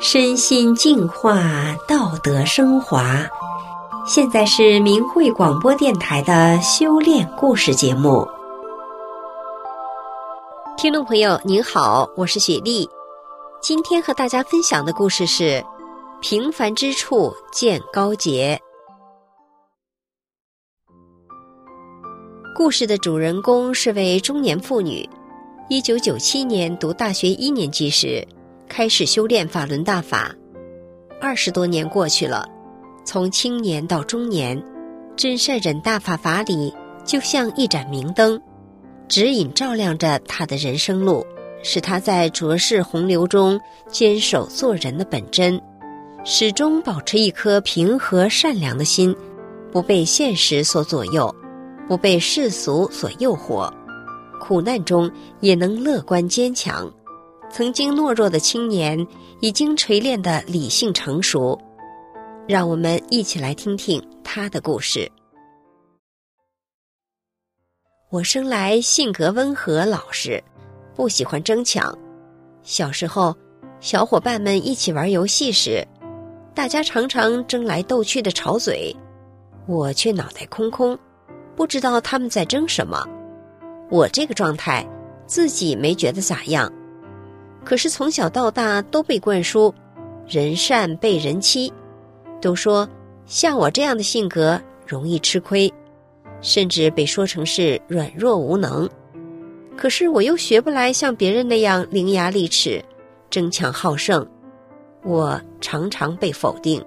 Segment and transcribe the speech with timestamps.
[0.00, 1.40] 身心净化，
[1.86, 3.24] 道德升华。
[4.04, 8.28] 现在是明慧广播电台的修炼故事节目。
[10.76, 12.90] 听众朋友，您好，我是雪莉。
[13.60, 15.64] 今天和大家分享的故事是：
[16.20, 18.60] 平凡之处见高洁。
[22.54, 25.08] 故事的主人公是位中年妇女，
[25.70, 28.26] 一九九七年读大学一年级时。
[28.68, 30.34] 开始修炼法轮大法，
[31.20, 32.46] 二十多年过去了，
[33.04, 34.62] 从青年到中年，
[35.16, 36.72] 真善忍大法法理
[37.04, 38.40] 就像一盏明灯，
[39.08, 41.26] 指引照亮着他的人生路，
[41.62, 43.60] 使他在浊世洪流中
[43.90, 45.60] 坚守做人的本真，
[46.24, 49.14] 始终保持一颗平和善良的心，
[49.70, 51.34] 不被现实所左右，
[51.92, 53.70] 不被世俗所诱惑，
[54.40, 56.90] 苦难中也能乐观坚强。
[57.50, 59.06] 曾经懦弱的青年，
[59.42, 61.60] 已经锤炼的理性成熟。
[62.48, 65.06] 让我们一起来听听他的故事。
[68.08, 70.42] 我生来性格温和老实，
[70.94, 71.94] 不喜欢争抢。
[72.62, 73.36] 小时候，
[73.80, 75.86] 小伙伴们一起玩游戏时，
[76.54, 78.96] 大家常常争来斗去的吵嘴，
[79.66, 80.98] 我却脑袋空空，
[81.62, 83.06] 不知道他们在争什么。
[83.88, 84.84] 我这个状态，
[85.26, 86.72] 自己没觉得咋样。
[87.64, 89.72] 可是从小到大都被灌输
[90.26, 91.72] “人善被人欺”，
[92.42, 92.88] 都说
[93.26, 95.72] 像我这样的性格容易吃亏，
[96.40, 98.90] 甚至被说成是软弱无能。
[99.76, 102.84] 可是我又学不来像别人那样伶牙俐齿、
[103.30, 104.28] 争强好胜，
[105.04, 106.84] 我常常被否定。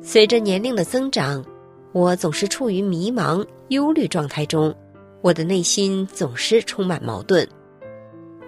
[0.00, 1.44] 随着年龄的增长，
[1.92, 4.74] 我总是处于迷茫、忧虑状态中，
[5.22, 7.48] 我的内心总是充满矛盾。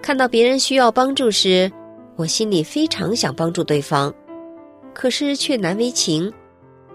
[0.01, 1.71] 看到别人需要帮助时，
[2.17, 4.13] 我心里非常想帮助对方，
[4.93, 6.31] 可是却难为情，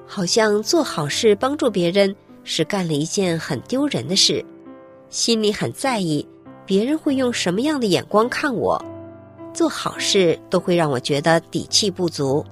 [0.07, 2.15] 好像做好事帮助别人
[2.45, 4.45] 是干了一件很丢人的事，
[5.09, 6.27] 心里很在意
[6.67, 8.79] 别人会用什么样的眼光看我，
[9.55, 12.45] 做好事都会让我觉得底气不足。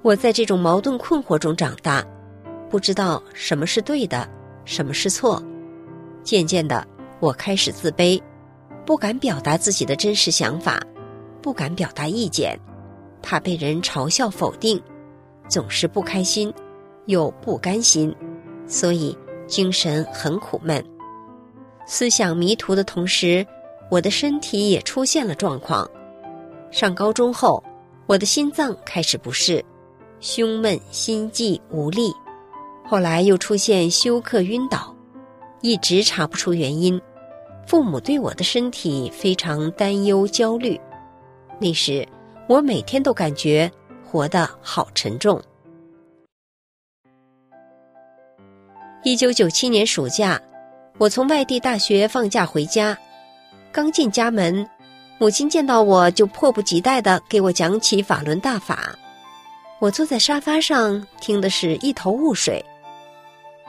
[0.00, 2.02] 我在这种矛盾困惑中长大，
[2.70, 4.26] 不知道什么是对的，
[4.64, 5.42] 什么是错，
[6.22, 6.86] 渐渐的，
[7.20, 8.20] 我开始自卑。
[8.86, 10.82] 不敢表达自己的真实想法，
[11.40, 12.58] 不敢表达意见，
[13.22, 14.78] 怕被人嘲笑否定，
[15.48, 16.52] 总是不开心，
[17.06, 18.14] 又不甘心，
[18.66, 19.16] 所以
[19.46, 20.84] 精神很苦闷。
[21.86, 23.46] 思想迷途的同时，
[23.90, 25.88] 我的身体也出现了状况。
[26.70, 27.62] 上高中后，
[28.06, 29.64] 我的心脏开始不适，
[30.20, 32.12] 胸闷、心悸、无力，
[32.86, 34.94] 后来又出现休克、晕倒，
[35.62, 37.00] 一直查不出原因。
[37.66, 40.78] 父母对我的身体非常担忧、焦虑。
[41.58, 42.06] 那时，
[42.46, 43.70] 我每天都感觉
[44.04, 45.40] 活得好沉重。
[49.02, 50.38] 一九九七年暑假，
[50.98, 52.96] 我从外地大学放假回家，
[53.72, 54.68] 刚进家门，
[55.18, 58.94] 母亲见到我就迫不及待的给我讲起法轮大法。
[59.80, 62.62] 我坐在沙发上听的是一头雾水。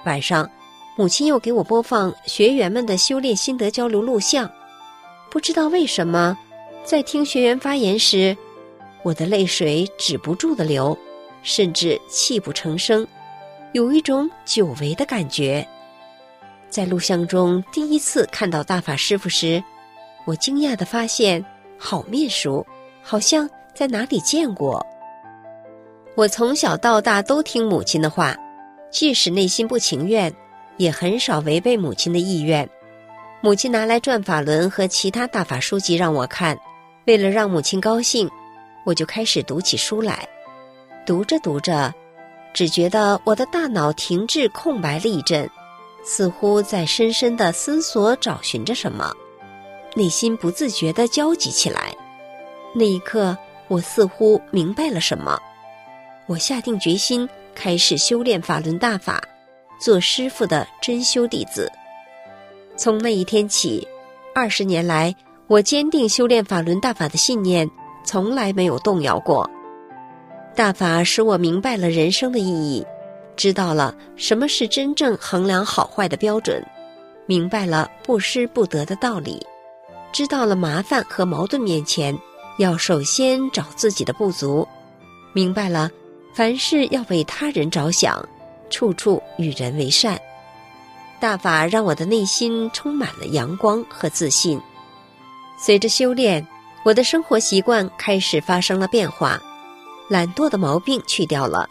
[0.05, 0.49] 晚上。
[0.97, 4.49] 母亲又给我播放学员们的修炼心得交流录像，
[5.29, 6.37] 不知道为什么，
[6.85, 8.37] 在听学员发言时，
[9.03, 10.97] 我的泪水止不住的流，
[11.43, 13.05] 甚至泣不成声，
[13.73, 15.67] 有一种久违的感觉。
[16.69, 19.61] 在录像中第一次看到大法师傅时，
[20.23, 21.45] 我惊讶的发现，
[21.77, 22.65] 好面熟，
[23.01, 24.81] 好像在哪里见过。
[26.15, 28.33] 我从小到大都听母亲的话，
[28.91, 30.33] 即使内心不情愿。
[30.77, 32.69] 也很少违背母亲的意愿。
[33.39, 36.59] 母亲拿来转法轮和其他大法书籍让我看，
[37.05, 38.29] 为了让母亲高兴，
[38.83, 40.27] 我就开始读起书来。
[41.05, 41.93] 读着读着，
[42.53, 45.49] 只觉得我的大脑停滞空白了一阵，
[46.03, 49.13] 似乎在深深的思索找寻着什么，
[49.95, 51.95] 内心不自觉的焦急起来。
[52.73, 53.37] 那一刻，
[53.69, 55.39] 我似乎明白了什么，
[56.25, 59.23] 我下定决心开始修炼法轮大法。
[59.77, 61.69] 做师傅的真修弟子，
[62.77, 63.85] 从那一天起，
[64.33, 65.13] 二十年来，
[65.47, 67.69] 我坚定修炼法轮大法的信念，
[68.05, 69.47] 从来没有动摇过。
[70.55, 72.87] 大法使我明白了人生的意义，
[73.35, 76.65] 知道了什么是真正衡量好坏的标准，
[77.25, 79.45] 明白了不失不得的道理，
[80.13, 82.17] 知道了麻烦和矛盾面前，
[82.59, 84.65] 要首先找自己的不足，
[85.33, 85.91] 明白了
[86.35, 88.23] 凡事要为他人着想。
[88.71, 90.19] 处处与人为善，
[91.19, 94.59] 大法让我的内心充满了阳光和自信，
[95.57, 96.45] 随着修炼，
[96.83, 99.39] 我的生活习惯开始发生了变化，
[100.09, 101.69] 懒惰的毛病去掉了，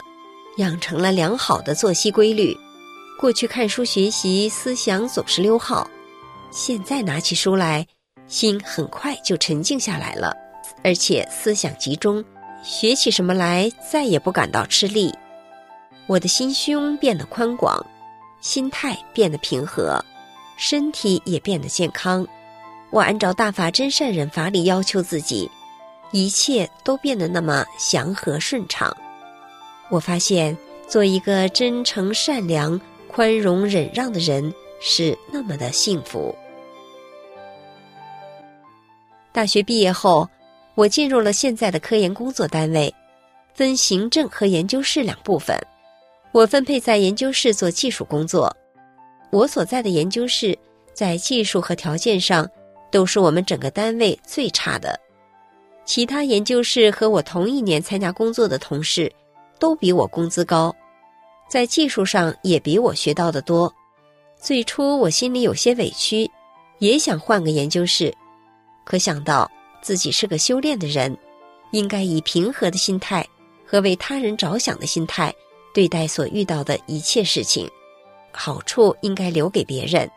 [0.55, 2.57] 养成了良好的作息规律。
[3.19, 5.87] 过去看书学习，思想总是溜号，
[6.51, 7.85] 现在拿起书来，
[8.25, 10.33] 心很快就沉静下来了，
[10.81, 12.23] 而且思想集中，
[12.65, 15.13] 学起什么来再也不感到吃力。
[16.07, 17.85] 我的心胸变得宽广，
[18.41, 20.03] 心态变得平和，
[20.57, 22.27] 身体也变得健康。
[22.89, 25.49] 我按照大法真善忍法理要求自己，
[26.11, 28.95] 一切都变得那么祥和顺畅。
[29.89, 30.57] 我发现，
[30.87, 32.81] 做一个真诚善良。
[33.07, 36.35] 宽容忍让的人是那么的幸福。
[39.31, 40.27] 大学毕业后，
[40.75, 42.93] 我进入了现在的科研工作单位，
[43.53, 45.57] 分行政和研究室两部分。
[46.33, 48.53] 我分配在研究室做技术工作。
[49.31, 50.57] 我所在的研究室
[50.93, 52.49] 在技术和条件上
[52.91, 54.99] 都是我们整个单位最差的。
[55.85, 59.11] 其他研究室和我同一年参加工作的同事
[59.59, 60.75] 都比我工资高。
[61.47, 63.73] 在技术上也比我学到的多。
[64.37, 66.29] 最初我心里有些委屈，
[66.79, 68.13] 也想换个研究室，
[68.83, 69.49] 可想到
[69.85, 71.15] 自己是个修炼的人，
[71.69, 73.23] 应该以平和的心态
[73.67, 75.31] 和为他人着想的心态
[75.75, 77.69] 对待所遇到的一切事情，
[78.31, 80.09] 好处应该留给别人，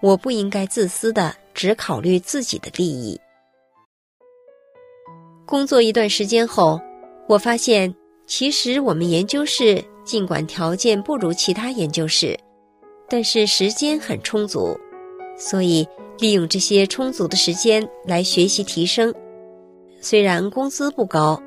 [0.00, 3.20] 我不应该自私的只考虑自己的利益。
[5.44, 6.80] 工作一段时间后，
[7.26, 7.92] 我发现
[8.28, 9.84] 其实我们研究室。
[10.02, 12.36] 尽管条件不如其他研究室，
[13.08, 14.76] 但是时间很充足，
[15.36, 15.86] 所以
[16.20, 19.12] 利用这些充足的时间来学习提升。
[20.00, 21.40] 虽然工资不高，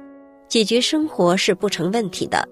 [0.48, 2.48] 解决生活是不成问题的。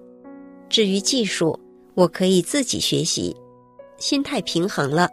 [0.68, 1.58] 至于技术，
[1.94, 3.36] 我可以自己学习。
[3.98, 5.08] 心态平衡了，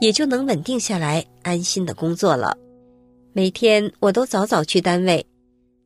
[0.00, 2.56] 也就能稳定下来，安心的工作了。
[3.32, 5.24] 每天我都早早去单位，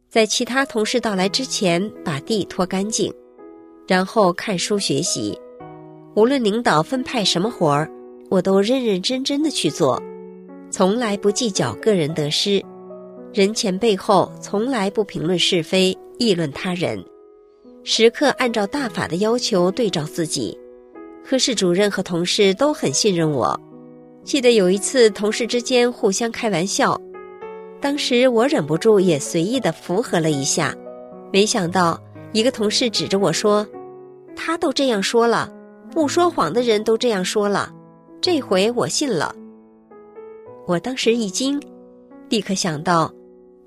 [0.08, 3.12] 在其他同事到来之前把地拖干净。
[3.88, 5.36] 然后看书学习，
[6.14, 7.90] 无论领导分派什么活儿，
[8.30, 10.00] 我都认认真真的去做，
[10.76, 12.60] 从来不计较个人得失，
[13.32, 17.00] 人前背后从来不评论是非、议论他人，
[17.84, 20.58] 时刻按照大法的要求对照自己。
[21.24, 23.56] 科室主任和同事都很信任我。
[24.24, 27.00] 记得有一次同事之间互相开玩笑，
[27.80, 30.74] 当时我忍不住也随意的附和了一下，
[31.32, 32.02] 没想到。
[32.32, 33.64] 一个同事指着我说
[34.34, 35.48] ：“他都这样说了，
[35.92, 37.72] 不说谎的人都这样说了，
[38.20, 39.32] 这回我信了。”
[40.66, 41.60] 我当时一惊，
[42.28, 43.12] 立刻想到，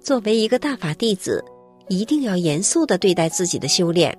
[0.02, 1.44] 作为一个大法弟子，
[1.90, 4.18] 一定要严肃的对待自己的修炼。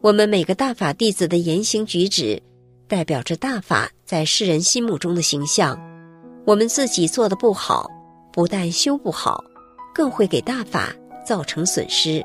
[0.00, 2.40] 我们每个大法弟子的言行举止，
[2.86, 5.78] 代表着大法在世人心目中的形象。
[6.44, 7.90] 我们自己做的不好，
[8.32, 9.42] 不但修不好，
[9.94, 10.94] 更会给大法
[11.26, 12.24] 造成损失。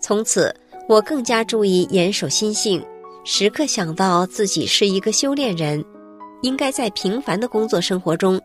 [0.00, 0.54] 从此。
[0.88, 2.84] 我更加注意严守心性，
[3.22, 5.84] 时刻想到自己是一个修炼人，
[6.42, 8.40] 应该在平凡的工作生活中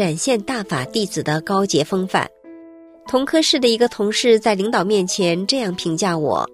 [0.00, 2.26] 展现大法弟子的高洁风范。
[3.06, 6.48] 同科室的一个同事在领导面前这样评价我：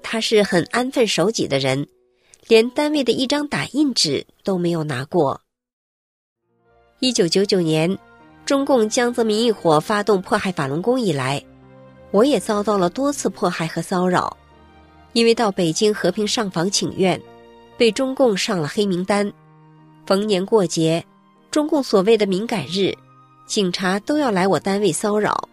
[0.00, 1.84] 他是很安分守己的人，
[2.46, 5.40] 连单位的一张打印纸都没有拿过。
[7.00, 7.98] 一九九九年，
[8.46, 11.44] 中共江泽民一伙发动迫害法轮功以来，
[12.12, 14.36] 我也遭到了多次迫害和骚扰。
[15.14, 17.20] 因为到北京和平上访请愿，
[17.76, 19.32] 被中共上了黑名单。
[20.06, 21.04] 逢年过节，
[21.54, 22.92] 中共所谓的敏感日，
[23.46, 25.48] 警察都要来我单位骚扰，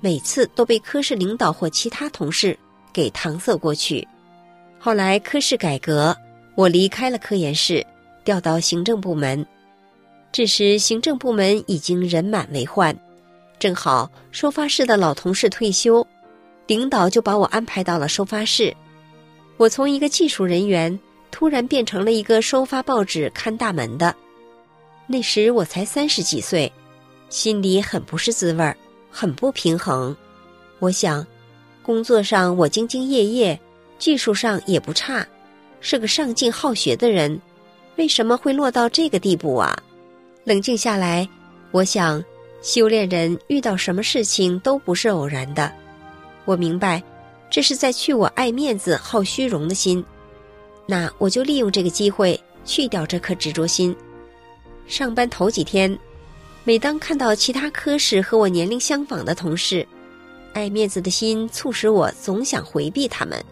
[0.00, 2.58] 每次都被科室领导或其他同事
[2.90, 4.08] 给搪塞过去。
[4.78, 6.16] 后来科室改革，
[6.54, 7.86] 我离开了科研室，
[8.24, 9.44] 调到行政部门。
[10.32, 12.96] 这时行政部门已经人满为患，
[13.58, 16.06] 正好收发室的老同事退休，
[16.66, 18.74] 领导就把我安排到了收发室。
[19.58, 20.98] 我从一个技术人员
[21.30, 24.16] 突然变成了一个收发报纸、看大门的。
[25.06, 26.72] 那时我才三十几岁，
[27.28, 28.76] 心里很不是滋味儿，
[29.10, 30.16] 很不平衡。
[30.78, 31.26] 我想，
[31.82, 33.58] 工作上我兢兢业业，
[33.98, 35.26] 技术上也不差，
[35.80, 37.40] 是个上进好学的人，
[37.96, 39.76] 为什么会落到这个地步啊？
[40.44, 41.28] 冷静下来，
[41.70, 42.24] 我想，
[42.62, 45.72] 修炼人遇到什么事情都不是偶然的。
[46.44, 47.02] 我明白。
[47.48, 50.04] 这是在去我爱面子、好虚荣的心，
[50.84, 53.94] 那我就利用这个机会去掉这颗执着心。
[54.86, 55.98] 上班头几天，
[56.64, 59.86] 每当看到其他科室和我年龄相仿的同事，
[60.52, 63.42] 爱面子的心促使我总想回避他们，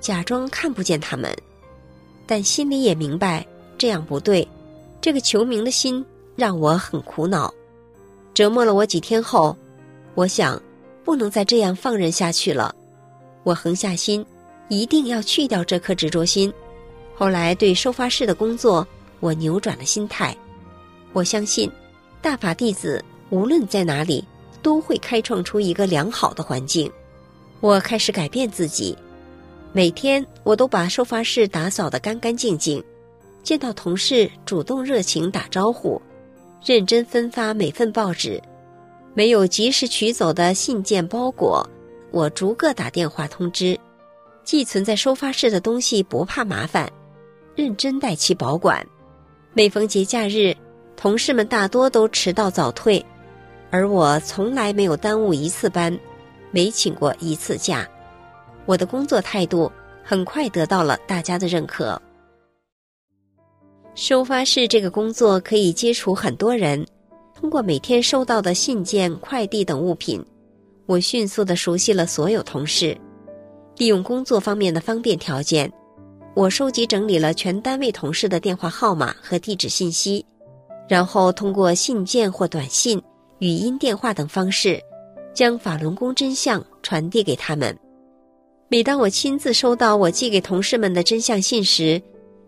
[0.00, 1.36] 假装看不见他们，
[2.26, 4.46] 但心里也明白这样不对。
[5.00, 6.04] 这个求名的心
[6.34, 7.52] 让我很苦恼，
[8.34, 9.56] 折磨了我几天后，
[10.14, 10.60] 我想，
[11.04, 12.74] 不能再这样放任下去了。
[13.44, 14.24] 我横下心，
[14.68, 16.52] 一定要去掉这颗执着心。
[17.14, 18.86] 后来对收发室的工作，
[19.20, 20.36] 我扭转了心态。
[21.12, 21.70] 我相信，
[22.20, 24.24] 大法弟子无论在哪里，
[24.62, 26.90] 都会开创出一个良好的环境。
[27.60, 28.96] 我开始改变自己，
[29.72, 32.82] 每天我都把收发室打扫得干干净净。
[33.42, 36.00] 见到同事主动热情打招呼，
[36.64, 38.40] 认真分发每份报纸。
[39.14, 41.68] 没有及时取走的信件包裹，
[42.10, 43.78] 我逐个打电话通知。
[44.44, 46.90] 寄存在收发室的东西不怕麻烦。
[47.54, 48.86] 认真待其保管。
[49.52, 50.56] 每逢节假日，
[50.98, 53.02] 同事们大多都迟到早退，
[53.70, 55.96] 而我从来没有耽误一次班，
[56.50, 57.88] 没请过一次假。
[58.66, 59.70] 我的工作态度
[60.02, 62.02] 很快得到了大家的认可。
[63.94, 66.84] 收发室这个工作可以接触很多人，
[67.32, 70.20] 通过每天收到的信件、快递等物品，
[70.86, 72.98] 我迅速的熟悉了所有同事，
[73.76, 75.72] 利用工作方面的方便条件。
[76.34, 80.26] 我收集整理了全单位同事的电话号码和地址信息，
[80.88, 83.00] 然后通过信件或短信、
[83.38, 84.80] 语音电话等方式，
[85.34, 87.78] 将法轮功真相传递给他们。
[88.68, 92.00] 每当我亲自收到我寄给同事们的真相信时，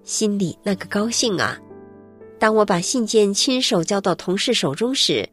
[0.03, 1.59] 心里那个高兴啊！
[2.39, 5.29] 当我把信件亲手交到同事手中时，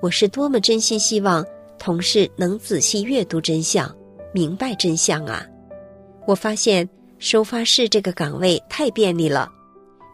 [0.00, 1.44] 我是多么真心希望
[1.78, 3.92] 同事能仔细阅读真相，
[4.32, 5.44] 明白真相啊！
[6.26, 6.88] 我发现。
[7.20, 9.50] 收发室这个岗位太便利了，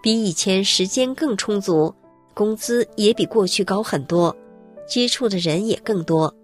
[0.01, 1.93] 比以前时间更充足，
[2.41, 4.35] 工资也比过去高很多，
[4.87, 6.35] 接触的人也更多。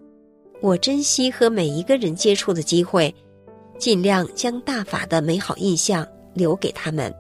[0.61, 3.15] 我珍惜和每一个人接触的机会，
[3.79, 7.11] 尽量将大法的美好印象留给他们。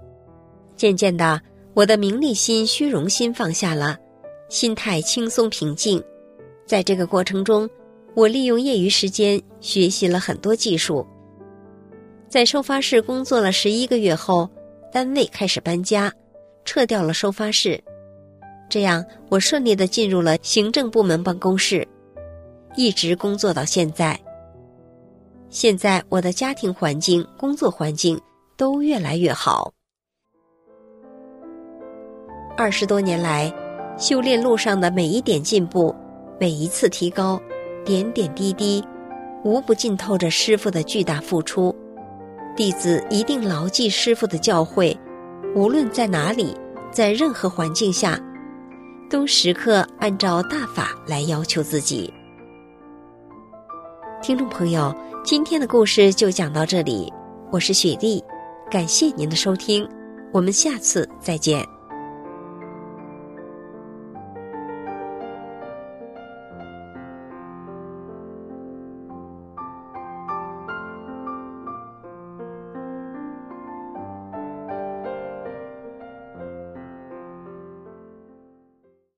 [0.76, 1.40] 渐渐的，
[1.72, 3.96] 我的名利心、虚荣心放下了，
[4.50, 6.04] 心态轻松平静。
[6.66, 7.66] 在这个过程中，
[8.14, 11.06] 我利用业余时间学习了很多技术。
[12.28, 14.50] 在收发室工作了十一个月后，
[14.92, 16.12] 单位开始搬家，
[16.66, 17.82] 撤掉了收发室，
[18.68, 21.86] 这样我顺利的进入了行政部门办公室，
[22.76, 24.18] 一直工作到现在。
[25.48, 28.20] 现在我的家庭环境、工作环境
[28.56, 29.72] 都越来越好。
[32.56, 33.52] 二十多年来，
[33.96, 35.94] 修炼路上的每一点进步，
[36.40, 37.40] 每一次提高，
[37.84, 38.84] 点点滴滴，
[39.44, 41.74] 无不浸透着师傅的巨大付出。
[42.56, 44.96] 弟子一定牢记师傅的教诲，
[45.54, 46.56] 无论在哪里，
[46.90, 48.18] 在任何环境下，
[49.08, 52.12] 都时刻按照大法来要求自己。
[54.22, 54.94] 听众朋友，
[55.24, 57.12] 今天的故事就讲到这里，
[57.52, 58.22] 我是雪莉，
[58.70, 59.88] 感谢您的收听，
[60.32, 61.75] 我们下次再见。